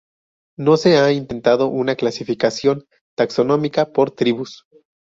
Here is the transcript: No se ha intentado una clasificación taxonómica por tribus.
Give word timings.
No 0.57 0.77
se 0.77 0.97
ha 0.97 1.11
intentado 1.11 1.67
una 1.67 1.95
clasificación 1.95 2.87
taxonómica 3.15 3.91
por 3.91 4.09
tribus. 4.09 4.65